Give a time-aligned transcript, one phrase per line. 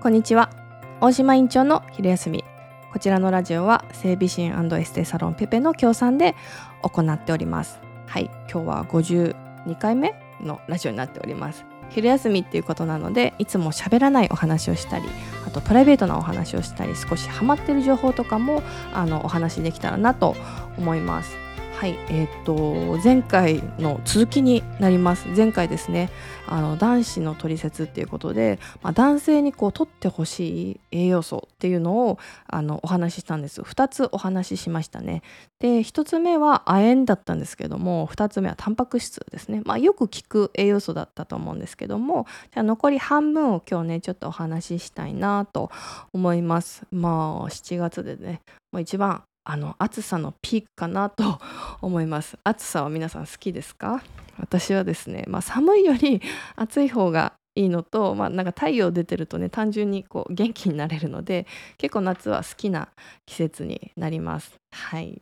[0.00, 0.48] こんにちは。
[1.02, 2.42] 大島院長の昼休み。
[2.90, 6.36] こちらのラジオは整備士エステサロンペペの協賛で
[6.80, 7.80] 行っております。
[8.06, 8.30] はい。
[8.50, 11.66] 今日は52回目のラジオになっております。
[11.90, 15.04] 昼休みっていうことなのでいつも喋らないお話をしたり
[15.46, 18.62] あとプライベートなお話をしたり少しハマってる情報とかも
[18.94, 20.34] あのお話できたらなと
[20.78, 21.36] 思います。
[21.80, 25.26] はい、えーと、前回の続きになります。
[25.28, 26.10] 前回ですね
[26.46, 33.62] あの男子の取説っていうことで、まあ、男性にこう取ってほしい栄養素っていうのをあのお話ししたんです。
[33.62, 35.22] 2つお話ししましたね。
[35.58, 45.70] で1つ目は亜鉛だったんですけども2つ目はタンパク質ですね、まあ、よく聞く栄養素だったと思うんですけどもじゃあ残り半分を今日ねちょっとお話ししたいなと
[46.12, 46.82] 思います。
[46.90, 51.40] まあ7月でねもう一番あの暑さのピークかなと
[51.82, 52.38] 思います。
[52.44, 54.00] 暑さは皆さん好きですか？
[54.38, 56.22] 私はですね、まあ、寒いより
[56.54, 62.90] 暑い方がいいのと、まあ、なんか太陽出てるとね単純にこう元気になれるので結構夏は好きな
[63.26, 64.54] 季節になります。
[64.70, 65.20] はい。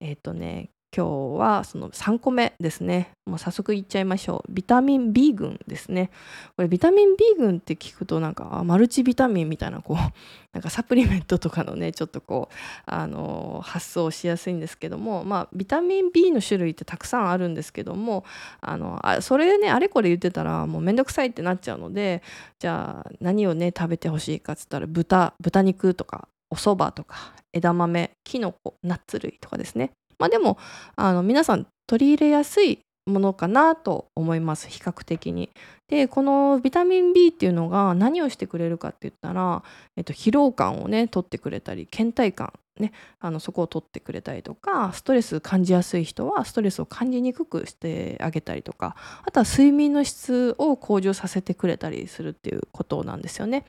[0.00, 3.10] えっ、ー、とね今日はその3個目ですね。
[3.26, 4.52] もう早速いっちゃいましょう。
[4.52, 6.10] ビタミン B 群ですね。
[6.56, 9.96] これビタミン B 群って聞くとなんかマルチビタミンみたいなこう
[10.54, 12.54] なんかサプリメントとかのねちょっとこう
[12.86, 18.24] あの発想しやすいんですけどもまあビタミン B の種類ってたくさんあるんですけども
[18.60, 22.22] あのあそれでねあれこれ言ってたらもうめんどくさいってなっちゃうので
[22.60, 30.58] じゃあ何をね食べてほしいかっつったら豚豚肉とかお蕎麦とか枝豆きのこナッツ類とかですねまあ、でも
[30.96, 35.50] あの皆さん取り入れやすいものかなと思います比較的に。
[35.88, 39.62] でこのビタミン B っていうのが何をしてくれるかって言ったら、
[39.96, 53.64] えっと、疲労感をね取ってくれたり倦怠感ねあのそこを取ってくれたりとかストレス感じやすい人はストレスを感じにくくしてあげたりとかあとは睡眠の質を向上させてくれたりするっていうことなんですよね。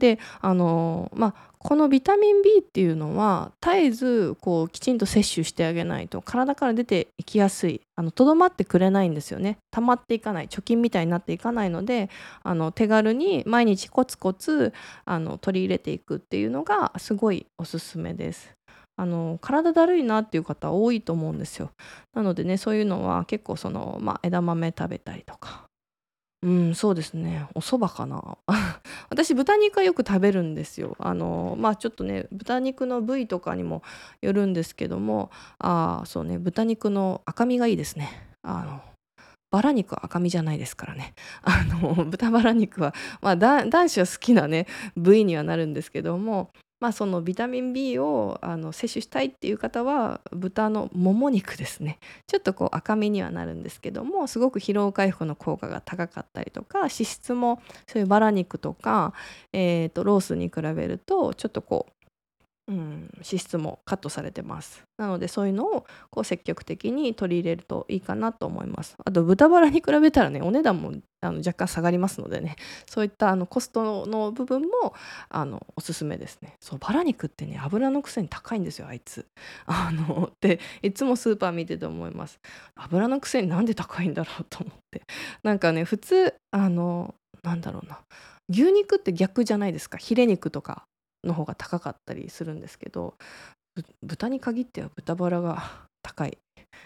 [0.00, 7.82] であのまあこのビタミン B っていうのは絶えずこうきちんと摂取してあげないと体から出ていきやすい
[8.14, 12.08] とどまってくれないんですよね溜まっていかない貯金みたいになっていかないので
[12.42, 14.72] あの手軽に毎日コツコツ
[15.04, 18.50] あの取り入れていくっていうのがすごいおすすめです。
[18.96, 21.70] あの体だるいなっていう方多いと思うんですよ
[22.12, 25.69] なのでねそういうのは結構その、まあ、枝豆食べたりとか
[26.42, 27.46] うん、そうですね。
[27.54, 28.38] お蕎麦かな。
[29.10, 30.96] 私、豚肉はよく食べるんですよ。
[30.98, 33.82] あの、まあ、ちょっとね、豚肉の部位とかにも
[34.22, 38.26] よるんですけども、ああ、そうね、豚肉の赤身がいいですね。
[38.42, 38.80] あの、
[39.50, 41.14] バラ肉は赤身じゃないですからね。
[41.44, 51.98] あの、豚バラ肉は、まあ、男子は好きなね、部位にはなるんですけども、まあ、そのビタミン B をあの摂取したいっていう方は豚のもも肉ですね。
[52.26, 59.12] ちょっとこう赤身にはなるんですけどもすごく疲労回復の効果が高かったりとか脂質もそういうバラ肉とか、
[59.52, 61.99] えー、とロースに比べるとちょっとこう
[62.70, 64.84] うん、脂質もカットされてます。
[64.96, 68.94] なのでそういうのをこう積極的に取り入れるといいかなと思います。
[69.04, 72.54] あと豚バラに比べたらねお値段もあの若干下がりますのでね。
[72.86, 74.94] そういったあのコストの部分も
[75.28, 76.54] あのおすすめですね。
[76.60, 79.26] そうバラ肉ってね油のくせに高いんですよあいつ。
[79.66, 82.38] あのでいつもスーパー見てて思います。
[82.76, 85.02] 油のくせになんで高いんだろうと思って。
[85.42, 87.98] なんかね普通あのなんだろうな。
[88.48, 89.98] 牛肉って逆じゃないですか。
[89.98, 90.84] ヒレ肉とか。
[91.24, 93.14] の方が高かったりするんですけど
[94.02, 95.62] 豚に限っては豚バラが
[96.02, 96.38] 高い。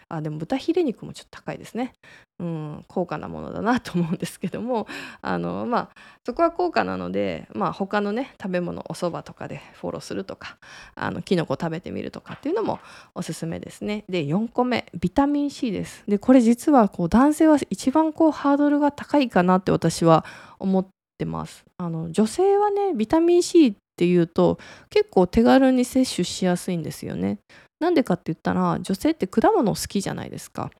[0.08, 1.92] あでも豚ヒレ肉もちょっと高いですね。
[2.40, 4.86] うん高価なものだなと思うんですけども
[5.22, 5.88] あのまあ
[6.26, 10.58] そこは高価なのでまあ他のね食べ物お蕎麦とかでフォローするとか
[10.94, 12.80] あのキノコ食べてみるとかっていうのも
[13.14, 14.04] おすすめですね。
[14.08, 16.02] で4個目ビタミン C です。
[16.08, 20.24] でこれ実はこう男性は一番こうハードルが高いかなって私は
[20.58, 20.86] 思っ
[21.18, 21.64] てます。
[21.78, 24.58] あの女性はねビタミン C っていうと
[24.90, 27.38] 結構手軽に摂取しやすいんですよね。
[27.80, 30.70] なんでかって言ったら女性って果物好きじゃないですか。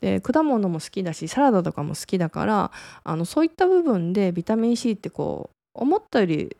[0.00, 2.70] で果物も好きだしサラダとかも好きだから
[3.04, 6.56] あのそういった部分でビタミン C ってこう思ったより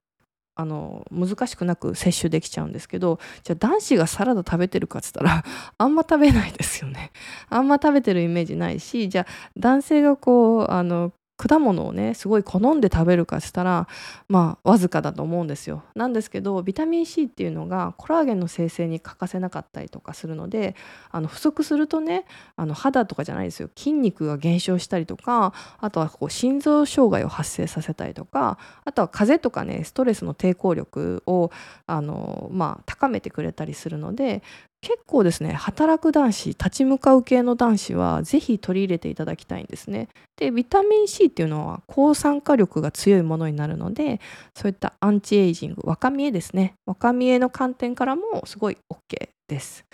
[0.55, 5.45] あの難しくなく摂取できちゃうんですけどじゃあ男子がサラダ食べてるかっつったら
[5.79, 7.11] あんま食べないですよね
[7.49, 9.27] あんま食べてるイメージないしじゃあ
[9.57, 11.13] 男性がこうあの
[11.49, 13.89] 果物をねすごい好んで食べるかしたら
[14.29, 15.83] まあわずかだと思うんですよ。
[15.97, 20.77] なんですけどビタミン C っていうのがコラーゲンの生成に欠かせなかったりとかするので
[21.11, 23.71] あの不足するとねあの肌とかじゃないですよ。
[23.77, 31.51] 筋肉が減少したりとかあとはこう心臓障害を発生させたりとかあとは風邪とかねストレスの抵抗力を
[31.87, 34.43] あの、まあ、高めてくれたりするので
[34.83, 40.09] 結構ですね働く男子立ち向かう系の男子はぜひ取り入れていただきたいんですね。
[40.37, 44.21] でビタミン C っていうのは抗酸化力が強いものになるので
[44.57, 46.75] そういったアンチエイジング若見えですね。
[46.85, 49.85] 若見えの観点からもすごい OK です。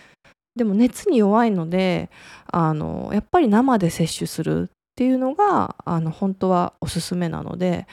[0.57, 2.11] でも熱に弱いので
[2.51, 7.87] あのやっぱり生で摂取するっていうのがあの本当はおすすめなので、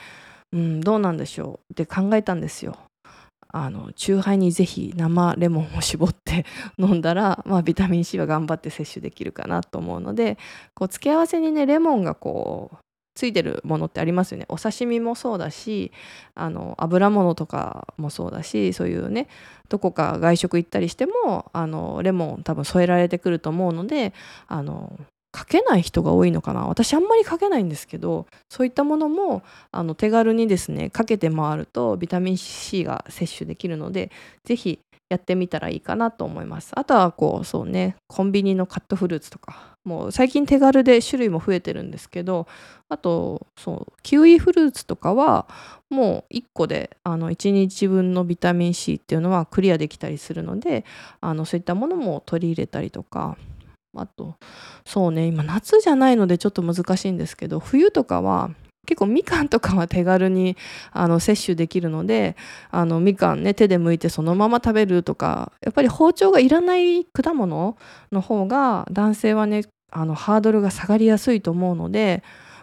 [0.52, 2.78] うん、どうなんでしょうって考えたんですよ。
[3.48, 6.44] あの酎ハイにぜひ生レモンを絞って
[6.78, 10.38] 飲んだら、 まあ、ビタミン C は頑張って摂取できるかなと思うので
[10.74, 12.76] こう付け合わせにねレモンがこう
[13.14, 14.44] ついてるものってありますよね。
[14.48, 15.90] お刺身もそうだし
[16.34, 19.28] あの油物とかもそうだしそういうね
[19.70, 24.12] どこか外食行ったりしてもあのレモン多分添えられてくると思うので
[24.48, 24.98] あの
[25.36, 26.66] かけない人が多いのかな？
[26.66, 34.10] 私あんまりかけないんですけどそういったものもあの手軽にですねかけて回るとビタミン C が摂取できるので
[34.44, 34.78] 是非
[35.10, 36.72] やってみたらいいかなと思います。
[36.74, 42.46] あとはこうそうねコンビニのカットフルーツとかもう最近手軽で種類も増えてるんですけど
[42.88, 45.46] あとそうキウイフルーツとかは
[45.90, 50.86] もう1個であの1日分のビタミン C っていうのはクリアできたりするので
[51.20, 53.36] あのそういったものも取り入れたりとか
[54.00, 54.36] あと
[54.84, 58.50] そうね今夏じゃないのでちょっと難しいんですけど冬とかは
[58.86, 60.56] 結構みかんとかは手軽に
[60.92, 62.36] あの摂取できるので
[62.70, 67.76] あのみかんね手で剥いてそのまま食べるとかやっぱり包丁がいらない果物
[68.12, 72.22] の方が男性はねあのハードルが下がりやすいと思うので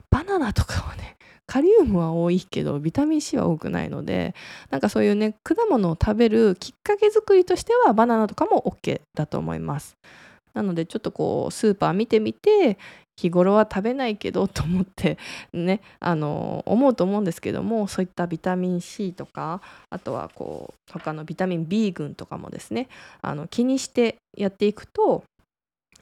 [0.10, 4.34] バナナとかはねカリウムは多いけどビタミン C は多くないので
[4.70, 9.98] なんかそういうね果物を食べるきっかけ作りとしてはバナナとかも OK だと思います。
[10.54, 12.78] なのでちょっとこうスーパー見てみて
[13.16, 15.18] 日頃は食べないけどと思って
[15.54, 22.88] ねあの思うと思うんですけどもそういったビタミン C とかあとはこう他のビタミン B 群とかもですね
[23.22, 25.24] あの気にしてやっていくと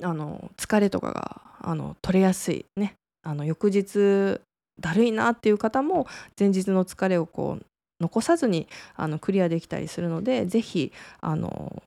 [0.02, 4.40] あの疲れとかがあの取れやすいねあの翌日
[4.80, 6.08] だるいなっていう方も
[6.40, 7.66] 前日の疲れをこう
[8.02, 11.84] 残さずにあのクリアできたりするので是非あの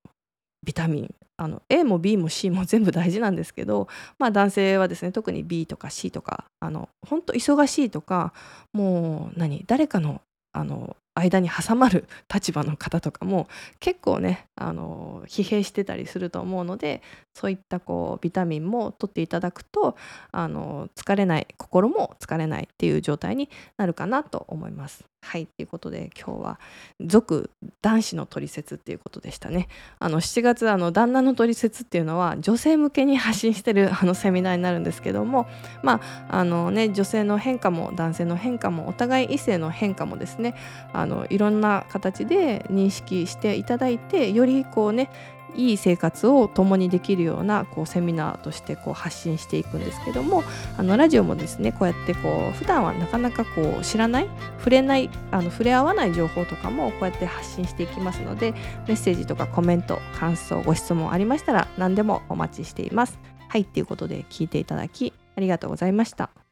[0.64, 3.88] ビタミンあの A も B も C も 全部大事なんですけど、
[4.19, 8.32] まあ、男性はですね特に B とか C とかあの本当忙しいとか
[8.72, 10.20] もう何誰かの
[10.52, 13.49] あの間に挟まる 立場の方とかも
[13.81, 17.02] 結構ねあの疲弊してたりすると思うので
[17.32, 19.96] そういったこうビタミンも取っていただくと
[20.32, 25.05] あの疲れない心も疲れないっていう状態になるかなと思います。
[25.25, 26.61] はいということで今日は
[27.00, 27.50] 「俗
[27.81, 29.69] 男子の取説」っていうことでしたね。
[29.99, 35.46] あの7月あの旦那の取説っていうのは女性向けに発信してる あのセミナーになるんですけども
[35.82, 40.55] まああのね女性の変化も男性の変化もお互い異性の変化もですね
[41.04, 45.10] あのいろんな形で認識していただいてよりこうね
[45.54, 50.42] いい生活を共にできるようなこうセミナーとしてこう発信していくんですけども
[50.78, 54.28] あのラジオもですねこうやってこう普段はなかなかこう知らない
[54.58, 58.52] 触れないあの触れ合わない情報とかもこうやって発信していきますので
[58.88, 63.18] メッセージとかコメント感想ご質問ありましたら何でもお待ちしています。
[63.48, 66.44] はいということで聞いていただきありがとうございました。